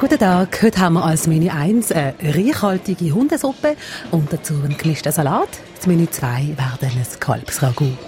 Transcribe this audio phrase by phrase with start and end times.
[0.00, 3.74] Guten Tag, heute haben wir als Menü 1 eine reichhaltige Hundesuppe
[4.12, 5.48] und dazu einen gemischten Salat.
[5.74, 7.98] Das Menü 2 werden ein Kalbsragout.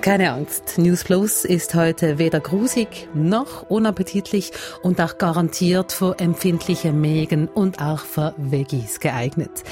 [0.00, 4.50] Keine Angst, News Plus ist heute weder grusig noch unappetitlich
[4.82, 9.62] und auch garantiert für empfindliche Mägen und auch für Veggies geeignet.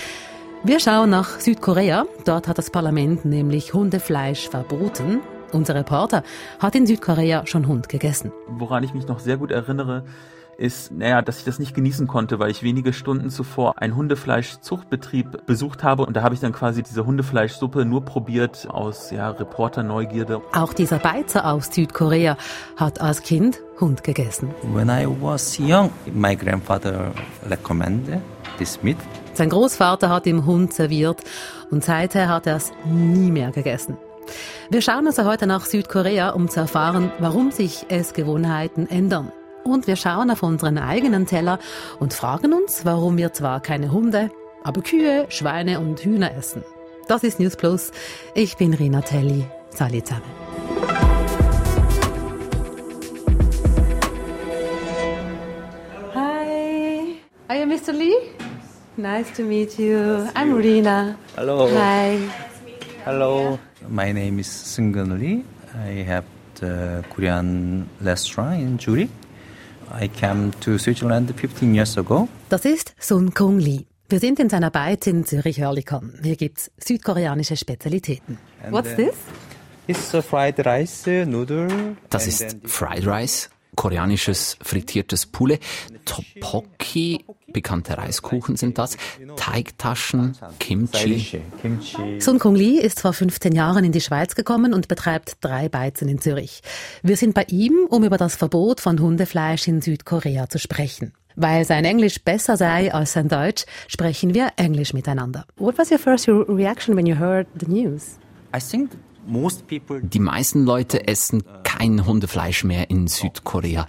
[0.62, 2.06] Wir schauen nach Südkorea.
[2.24, 5.22] Dort hat das Parlament nämlich Hundefleisch verboten.
[5.52, 6.22] Unser Reporter
[6.60, 8.30] hat in Südkorea schon Hund gegessen.
[8.46, 10.04] Woran ich mich noch sehr gut erinnere,
[10.58, 15.46] ist, naja, dass ich das nicht genießen konnte, weil ich wenige Stunden zuvor einen Hundefleischzuchtbetrieb
[15.46, 20.42] besucht habe und da habe ich dann quasi diese Hundefleischsuppe nur probiert aus ja, Reporter-Neugierde.
[20.52, 22.36] Auch dieser Beizer aus Südkorea
[22.76, 24.54] hat als Kind Hund gegessen.
[24.72, 27.12] When I was young, my grandfather
[27.48, 28.20] recommended
[28.58, 28.96] this meat.
[29.34, 31.22] Sein Großvater hat ihm Hund serviert
[31.70, 33.98] und seither hat er es nie mehr gegessen.
[34.70, 39.30] Wir schauen also heute nach Südkorea, um zu erfahren, warum sich Essgewohnheiten ändern.
[39.66, 41.58] Und wir schauen auf unseren eigenen Teller
[41.98, 44.30] und fragen uns, warum wir zwar keine Hunde,
[44.62, 46.62] aber Kühe, Schweine und Hühner essen.
[47.08, 47.90] Das ist News Plus.
[48.34, 49.44] Ich bin Rina Telli.
[49.70, 50.22] Salut zusammen.
[56.14, 57.16] Hi.
[57.48, 57.92] Are you Mr.
[57.92, 58.14] Lee?
[58.96, 60.28] Nice to meet you.
[60.36, 61.16] I'm Rina.
[61.34, 61.68] Hello.
[61.76, 62.20] Hi.
[63.04, 63.58] Hello.
[63.88, 65.44] My name is Seunggeun Lee.
[65.74, 66.24] I have
[66.60, 69.10] the Korean restaurant in Zurich.
[69.92, 72.28] I came to Switzerland 15 years ago.
[72.48, 73.86] Das ist Sun Kung Lee.
[74.08, 76.20] Wir sind in seiner Beiz in Zürich-Hörlikon.
[76.22, 78.38] Hier gibt's südkoreanische Spezialitäten.
[78.62, 79.14] And What's this?
[79.88, 81.96] It's a fried rice uh, noodle.
[82.10, 85.60] Das ist Fried Rice, koreanisches frittiertes Poulet,
[86.04, 88.96] Tteokbokki, bekannte Reiskuchen sind das,
[89.36, 91.40] Teigtaschen, Kimchi.
[92.18, 96.08] Sun Kung Lee ist vor 15 Jahren in die Schweiz gekommen und betreibt drei Beizen
[96.08, 96.62] in Zürich.
[97.02, 101.12] Wir sind bei ihm, um über das Verbot von Hundefleisch in Südkorea zu sprechen.
[101.38, 105.44] Weil sein Englisch besser sei als sein Deutsch, sprechen wir Englisch miteinander.
[105.56, 108.18] What was your first re- reaction when you heard the news?
[108.54, 108.92] I think
[109.26, 113.86] Die meisten Leute essen kein Hundefleisch mehr in Südkorea.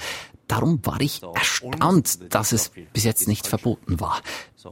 [0.47, 4.21] Darum war ich erstaunt, dass es bis jetzt nicht verboten war.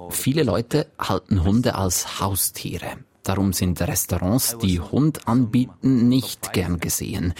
[0.09, 2.97] Viele Leute halten Hunde als Haustiere.
[3.23, 7.33] Darum sind Restaurants, die Hund anbieten, nicht gern gesehen.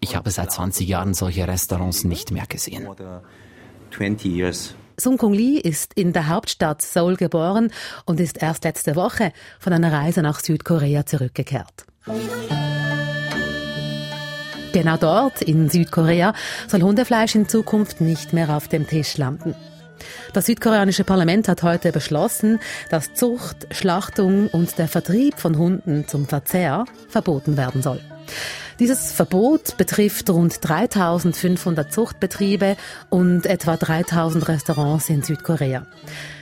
[0.00, 2.84] Ich habe seit 20 Jahren solche Restaurants nicht mehr gesehen.
[2.84, 4.74] for the 20 years.
[4.98, 7.70] Sun Kung Lee ist in der Hauptstadt Seoul geboren
[8.06, 11.86] und ist erst letzte Woche von einer Reise nach Südkorea zurückgekehrt.
[14.72, 16.34] Genau dort, in Südkorea,
[16.68, 19.56] soll Hundefleisch in Zukunft nicht mehr auf dem Tisch landen.
[20.32, 26.26] Das südkoreanische Parlament hat heute beschlossen, dass Zucht, Schlachtung und der Vertrieb von Hunden zum
[26.26, 28.00] Verzehr verboten werden soll.
[28.78, 32.76] Dieses Verbot betrifft rund 3500 Zuchtbetriebe
[33.08, 35.86] und etwa 3000 Restaurants in Südkorea.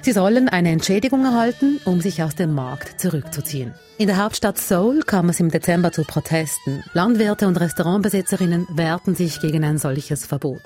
[0.03, 3.73] Sie sollen eine Entschädigung erhalten, um sich aus dem Markt zurückzuziehen.
[3.99, 6.83] In der Hauptstadt Seoul kam es im Dezember zu Protesten.
[6.93, 10.61] Landwirte und Restaurantbesitzerinnen wehrten sich gegen ein solches Verbot.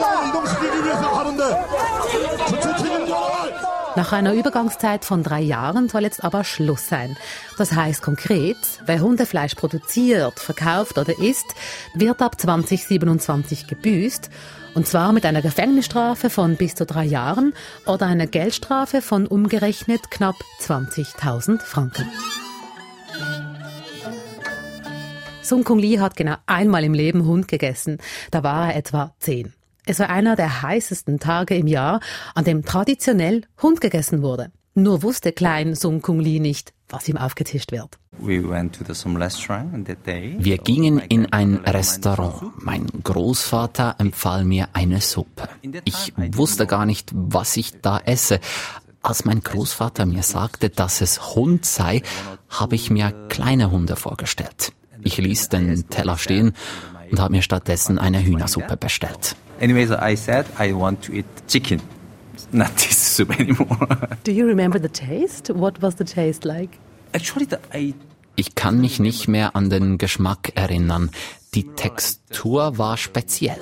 [3.99, 7.17] Nach einer Übergangszeit von drei Jahren soll jetzt aber Schluss sein.
[7.57, 11.47] Das heißt konkret, wer Hundefleisch produziert, verkauft oder isst,
[11.95, 14.31] wird ab 2027 gebüßt.
[14.75, 17.55] Und zwar mit einer Gefängnisstrafe von bis zu drei Jahren
[17.87, 22.09] oder einer Geldstrafe von umgerechnet knapp 20.000 Franken.
[25.43, 27.99] Sun Kung Lee hat genau einmal im Leben Hund gegessen.
[28.31, 29.55] Da war er etwa zehn.
[29.89, 32.01] Es war einer der heißesten Tage im Jahr,
[32.35, 34.53] an dem traditionell Hund gegessen wurde.
[34.75, 37.99] Nur wusste klein Sun Kung Lee nicht, was ihm aufgetischt wird.
[38.19, 40.37] We went to the, some restaurant on that day.
[40.39, 42.53] Wir So gingen in ein Restaurant.
[42.63, 45.49] Mein Großvater empfahl mir eine Suppe.
[45.85, 48.41] Ich wusste gar nicht, was ich da esse.
[49.01, 52.03] Als mein Großvater mir sagte, dass es Hund sei,
[52.51, 54.73] habe ich mir kleine Hunde vorgestellt.
[55.03, 56.53] Ich ließ den Teller stehen
[57.11, 59.37] und habe mir stattdessen eine Hühnersuppe bestellt.
[59.61, 61.81] Anyway, so I said I want to eat chicken,
[62.53, 64.09] not this soup anymore.
[64.25, 65.53] Do you remember the taste?
[65.55, 66.79] What was the taste like?
[67.13, 67.95] Actually, the, I
[68.37, 71.11] Ich kann mich nicht mehr an den Geschmack erinnern.
[71.55, 73.59] Die Textur war speziell.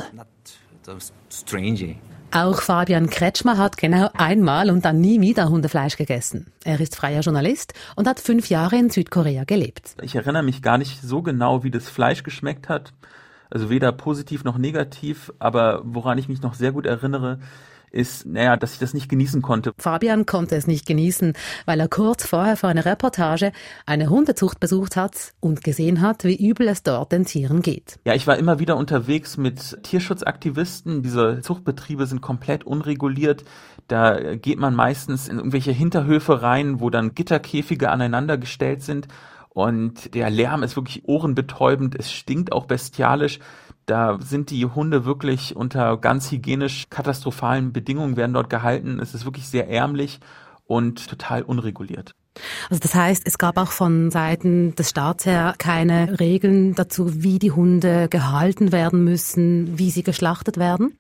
[2.31, 6.53] Auch Fabian Kretschmer hat genau einmal und dann nie wieder Hundefleisch gegessen.
[6.65, 9.95] Er ist freier Journalist und hat fünf Jahre in Südkorea gelebt.
[10.03, 12.93] Ich erinnere mich gar nicht so genau, wie das Fleisch geschmeckt hat.
[13.51, 17.39] Also weder positiv noch negativ, aber woran ich mich noch sehr gut erinnere,
[17.97, 19.73] ist, naja, dass ich das nicht genießen konnte.
[19.79, 21.33] Fabian konnte es nicht genießen,
[21.65, 23.53] weil er kurz vorher für eine Reportage
[23.87, 27.99] eine Hundezucht besucht hat und gesehen hat, wie übel es dort den Tieren geht.
[28.05, 31.03] Ja, ich war immer wieder unterwegs mit Tierschutzaktivisten.
[31.03, 33.45] Diese Zuchtbetriebe sind komplett unreguliert.
[33.89, 39.09] Da geht man meistens in irgendwelche Hinterhöfe rein, wo dann Gitterkäfige aneinander gestellt sind.
[39.57, 41.95] Und der Lärm ist wirklich ohrenbetäubend.
[41.99, 43.39] Es stinkt auch bestialisch.
[43.87, 49.01] Da sind die Hunde wirklich unter ganz hygienisch katastrophalen Bedingungen werden dort gehalten.
[49.01, 50.21] Es ist wirklich sehr ärmlich
[50.67, 52.15] und total unreguliert.
[52.69, 57.39] Also das heißt, es gab auch von Seiten des Staats her keine Regeln dazu, wie
[57.39, 60.99] die Hunde gehalten werden müssen, wie sie geschlachtet werden?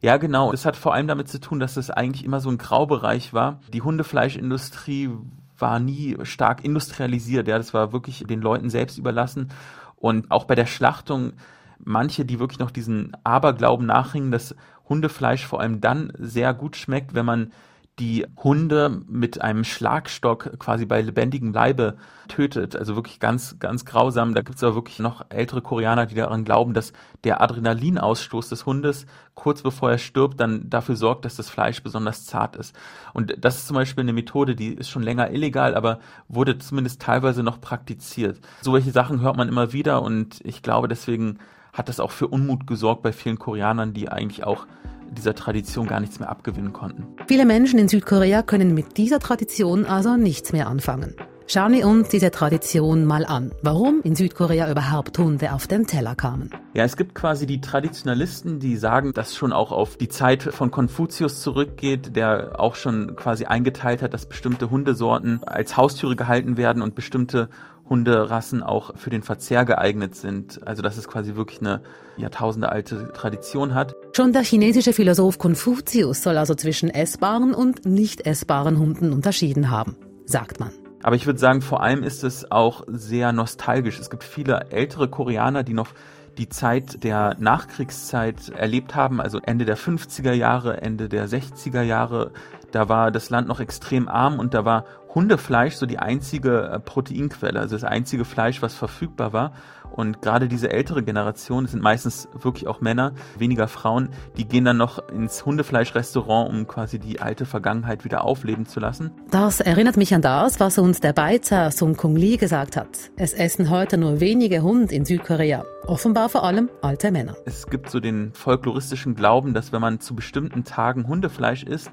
[0.00, 0.50] Ja, genau.
[0.50, 3.60] Es hat vor allem damit zu tun, dass es eigentlich immer so ein Graubereich war.
[3.70, 5.10] Die Hundefleischindustrie
[5.58, 7.48] war nie stark industrialisiert.
[7.48, 9.48] Ja, das war wirklich den Leuten selbst überlassen.
[9.96, 11.32] Und auch bei der Schlachtung
[11.78, 14.54] manche, die wirklich noch diesen Aberglauben nachhängen, dass
[14.88, 17.52] Hundefleisch vor allem dann sehr gut schmeckt, wenn man
[17.98, 21.96] die Hunde mit einem Schlagstock quasi bei lebendigem Leibe
[22.28, 22.76] tötet.
[22.76, 24.34] Also wirklich ganz, ganz grausam.
[24.34, 26.92] Da gibt es aber wirklich noch ältere Koreaner, die daran glauben, dass
[27.24, 32.26] der Adrenalinausstoß des Hundes kurz bevor er stirbt, dann dafür sorgt, dass das Fleisch besonders
[32.26, 32.76] zart ist.
[33.14, 37.00] Und das ist zum Beispiel eine Methode, die ist schon länger illegal, aber wurde zumindest
[37.00, 38.40] teilweise noch praktiziert.
[38.60, 41.38] So welche Sachen hört man immer wieder und ich glaube deswegen
[41.72, 44.66] hat das auch für Unmut gesorgt bei vielen Koreanern, die eigentlich auch
[45.10, 47.06] dieser Tradition gar nichts mehr abgewinnen konnten.
[47.26, 51.14] Viele Menschen in Südkorea können mit dieser Tradition also nichts mehr anfangen.
[51.48, 53.52] Schauen wir uns diese Tradition mal an.
[53.62, 56.50] Warum in Südkorea überhaupt Hunde auf den Teller kamen?
[56.74, 60.72] Ja, es gibt quasi die Traditionalisten, die sagen, dass schon auch auf die Zeit von
[60.72, 66.82] Konfuzius zurückgeht, der auch schon quasi eingeteilt hat, dass bestimmte Hundesorten als Haustiere gehalten werden
[66.82, 67.48] und bestimmte
[67.88, 70.66] Hunderassen auch für den Verzehr geeignet sind.
[70.66, 71.82] Also dass es quasi wirklich eine
[72.16, 73.94] jahrtausendealte Tradition hat.
[74.14, 79.96] Schon der chinesische Philosoph Konfuzius soll also zwischen essbaren und nicht essbaren Hunden unterschieden haben,
[80.24, 80.70] sagt man.
[81.02, 84.00] Aber ich würde sagen, vor allem ist es auch sehr nostalgisch.
[84.00, 85.90] Es gibt viele ältere Koreaner, die noch
[86.36, 92.32] die Zeit der Nachkriegszeit erlebt haben, also Ende der 50er Jahre, Ende der 60er Jahre.
[92.76, 94.84] Da war das Land noch extrem arm und da war
[95.14, 99.52] Hundefleisch so die einzige äh, Proteinquelle, also das einzige Fleisch, was verfügbar war.
[99.96, 104.64] Und gerade diese ältere Generation, das sind meistens wirklich auch Männer, weniger Frauen, die gehen
[104.64, 109.10] dann noch ins Hundefleischrestaurant, um quasi die alte Vergangenheit wieder aufleben zu lassen.
[109.30, 112.88] Das erinnert mich an das, was uns der Beizer Sung Kung Lee gesagt hat.
[113.16, 115.64] Es essen heute nur wenige Hund in Südkorea.
[115.86, 117.36] Offenbar vor allem alte Männer.
[117.44, 121.90] Es gibt so den folkloristischen Glauben, dass wenn man zu bestimmten Tagen Hundefleisch isst,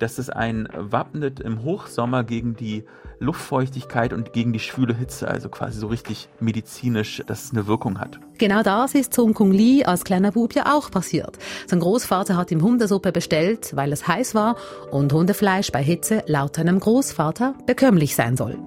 [0.00, 2.84] dass es einen wappnet im Hochsommer gegen die
[3.18, 7.98] Luftfeuchtigkeit und gegen die schwüle Hitze, also quasi so richtig medizinisch, dass es eine Wirkung
[7.98, 8.20] hat.
[8.38, 11.38] Genau das ist Sung Kung Lee als kleiner Bub ja auch passiert.
[11.66, 14.56] Sein Großvater hat ihm Hundesuppe bestellt, weil es heiß war
[14.90, 18.58] und Hundefleisch bei Hitze laut seinem Großvater bekömmlich sein soll.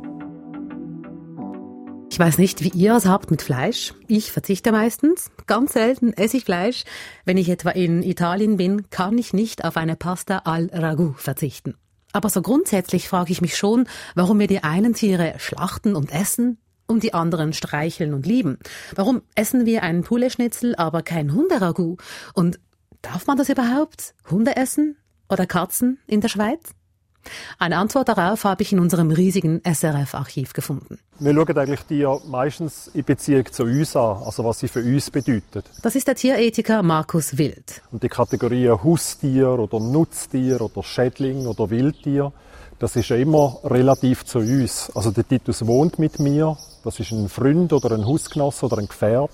[2.13, 3.95] Ich weiß nicht, wie ihr es habt mit Fleisch.
[4.07, 5.31] Ich verzichte meistens.
[5.47, 6.83] Ganz selten esse ich Fleisch.
[7.25, 11.73] Wenn ich etwa in Italien bin, kann ich nicht auf eine Pasta al Ragu verzichten.
[12.11, 16.59] Aber so grundsätzlich frage ich mich schon, warum wir die einen Tiere schlachten und essen
[16.88, 18.59] und die anderen streicheln und lieben.
[18.95, 21.97] Warum essen wir einen Poulet-Schnitzel, aber kein Hunderagu?
[22.33, 22.59] Und
[23.01, 24.13] darf man das überhaupt?
[24.30, 24.97] Hunde essen?
[25.30, 26.74] Oder Katzen in der Schweiz?
[27.57, 31.00] Eine Antwort darauf habe ich in unserem riesigen SRF-Archiv gefunden.
[31.19, 35.09] Wir schauen eigentlich die meistens in Beziehung zu uns an, also was sie für uns
[35.09, 35.63] bedeuten.
[35.81, 37.81] Das ist der Tierethiker Markus Wild.
[37.91, 42.33] Und die Kategorien Haustier oder Nutztier oder Schädling oder Wildtier,
[42.83, 44.92] das ist ja immer relativ zu uns.
[44.94, 48.90] Also der Titus wohnt mit mir, das ist ein Freund oder ein Hausgenosse oder ein
[48.90, 49.31] Gefährt.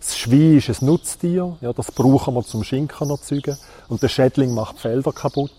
[0.00, 3.58] Das Schwein ist ein Nutztier, ja, das brauchen wir zum Schinken erzeugen.
[3.88, 5.52] Und der Schädling macht Felder kaputt.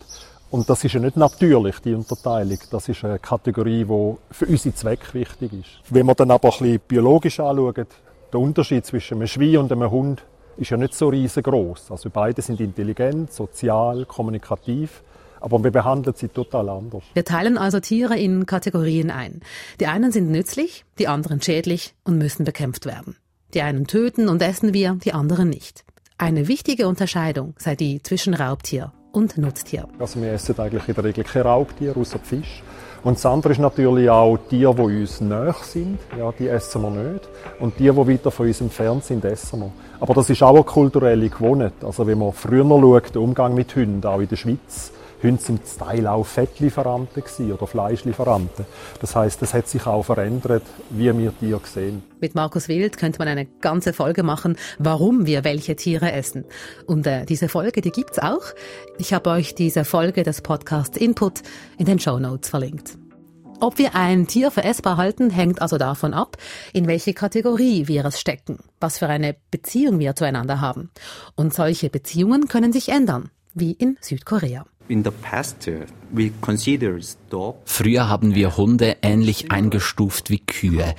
[0.49, 2.57] Und das ist ja nicht natürlich, die Unterteilung.
[2.71, 5.91] Das ist eine Kategorie, die für unsere Zwecke wichtig ist.
[5.91, 7.85] Wenn wir dann aber ein bisschen biologisch anschauen,
[8.33, 10.23] der Unterschied zwischen einem Schwein und einem Hund
[10.57, 11.91] ist ja nicht so riesengroß.
[11.91, 15.03] Also beide sind intelligent, sozial, kommunikativ.
[15.41, 17.03] Aber wir behandeln sie total anders.
[17.13, 19.41] Wir teilen also Tiere in Kategorien ein.
[19.79, 23.15] Die einen sind nützlich, die anderen schädlich und müssen bekämpft werden.
[23.53, 25.85] Die einen töten und essen wir, die anderen nicht.
[26.17, 29.87] Eine wichtige Unterscheidung sei die zwischen Raubtier und Nutztier.
[29.99, 32.63] Also wir essen eigentlich in der Regel kein Raubtier, außer Fisch.
[33.03, 35.99] Und das andere ist natürlich auch Tiere, die uns näher sind.
[36.17, 37.29] Ja, die essen wir nicht.
[37.59, 39.71] Und die, die weiter von uns entfernt sind, essen wir.
[39.99, 41.73] Aber das ist auch eine kulturelle Gewohnheit.
[41.83, 45.59] Also wenn man früher schaut, der Umgang mit Hunden, auch in der Schweiz, Sind zum
[45.79, 48.65] Teil auch Fettlieferanten oder Fleischlieferanten.
[49.01, 52.03] Das heißt, es hat sich auch verändert, wie wir Tiere sehen.
[52.19, 56.45] Mit Markus Wild könnte man eine ganze Folge machen, warum wir welche Tiere essen.
[56.85, 58.43] Und äh, diese Folge, die gibt's auch.
[58.99, 61.41] Ich habe euch diese Folge des Podcasts Input
[61.77, 62.97] in den Show Notes verlinkt.
[63.59, 66.37] Ob wir ein Tier für essbar halten, hängt also davon ab,
[66.73, 70.91] in welche Kategorie wir es stecken, was für eine Beziehung wir zueinander haben.
[71.35, 74.65] Und solche Beziehungen können sich ändern, wie in Südkorea.
[74.89, 75.03] Uh,
[77.65, 80.95] Früher haben wir Hunde ähnlich eingestuft wie Kühe.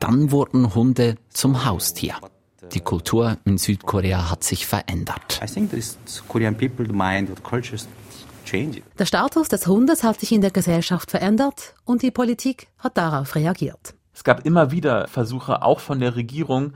[0.00, 2.14] Dann wurden Hunde zum Haustier.
[2.72, 5.40] Die Kultur in Südkorea hat sich verändert.
[5.42, 7.78] I think this Korean people mind culture
[8.98, 13.34] der Status des Hundes hat sich in der Gesellschaft verändert und die Politik hat darauf
[13.34, 13.94] reagiert.
[14.14, 16.72] Es gab immer wieder Versuche, auch von der Regierung,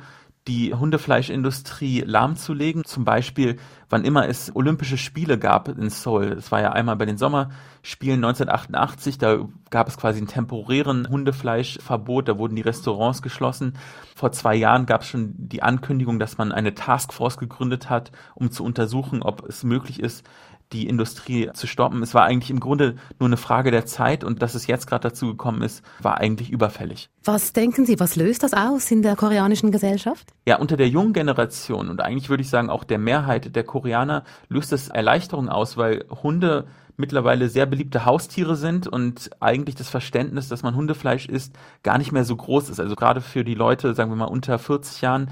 [0.48, 2.84] die Hundefleischindustrie lahmzulegen.
[2.84, 3.58] Zum Beispiel,
[3.88, 6.34] wann immer es Olympische Spiele gab in Seoul.
[6.34, 9.18] Das war ja einmal bei den Sommerspielen 1988.
[9.18, 12.28] Da gab es quasi einen temporären Hundefleischverbot.
[12.28, 13.74] Da wurden die Restaurants geschlossen.
[14.16, 18.50] Vor zwei Jahren gab es schon die Ankündigung, dass man eine Taskforce gegründet hat, um
[18.50, 20.24] zu untersuchen, ob es möglich ist,
[20.72, 22.02] die Industrie zu stoppen.
[22.02, 25.08] Es war eigentlich im Grunde nur eine Frage der Zeit und dass es jetzt gerade
[25.08, 27.10] dazu gekommen ist, war eigentlich überfällig.
[27.24, 30.32] Was denken Sie, was löst das aus in der koreanischen Gesellschaft?
[30.46, 34.24] Ja, unter der jungen Generation und eigentlich würde ich sagen auch der Mehrheit der Koreaner
[34.48, 40.48] löst es Erleichterung aus, weil Hunde mittlerweile sehr beliebte Haustiere sind und eigentlich das Verständnis,
[40.48, 42.80] dass man Hundefleisch isst, gar nicht mehr so groß ist.
[42.80, 45.30] Also gerade für die Leute, sagen wir mal unter 40 Jahren,